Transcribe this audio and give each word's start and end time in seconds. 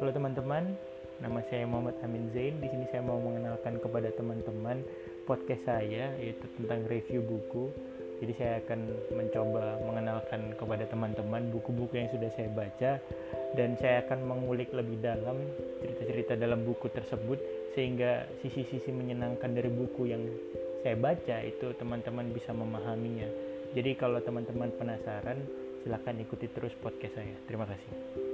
Halo 0.00 0.16
teman-teman, 0.16 0.64
nama 1.20 1.44
saya 1.52 1.68
Muhammad 1.68 1.92
Amin 2.00 2.32
Zain. 2.32 2.56
Di 2.56 2.72
sini 2.72 2.88
saya 2.88 3.04
mau 3.04 3.20
mengenalkan 3.20 3.76
kepada 3.84 4.08
teman-teman 4.16 4.80
podcast 5.28 5.60
saya 5.68 6.16
yaitu 6.16 6.40
tentang 6.56 6.88
review 6.88 7.20
buku. 7.20 7.68
Jadi 8.24 8.32
saya 8.40 8.64
akan 8.64 8.80
mencoba 9.12 9.76
mengenalkan 9.84 10.56
kepada 10.56 10.88
teman-teman 10.88 11.52
buku-buku 11.52 12.00
yang 12.00 12.08
sudah 12.16 12.32
saya 12.32 12.48
baca 12.48 12.96
dan 13.60 13.76
saya 13.76 14.00
akan 14.08 14.24
mengulik 14.24 14.72
lebih 14.72 15.04
dalam 15.04 15.36
cerita-cerita 15.84 16.32
dalam 16.32 16.64
buku 16.64 16.88
tersebut 16.88 17.36
sehingga 17.76 18.24
sisi-sisi 18.40 18.96
menyenangkan 18.96 19.52
dari 19.52 19.68
buku 19.68 20.08
yang 20.08 20.24
saya 20.80 20.96
baca 20.96 21.44
itu 21.44 21.76
teman-teman 21.76 22.32
bisa 22.32 22.56
memahaminya. 22.56 23.28
Jadi 23.76 24.00
kalau 24.00 24.16
teman-teman 24.24 24.72
penasaran, 24.80 25.44
silahkan 25.84 26.16
ikuti 26.16 26.48
terus 26.48 26.72
podcast 26.80 27.20
saya. 27.20 27.36
Terima 27.44 27.68
kasih. 27.68 28.29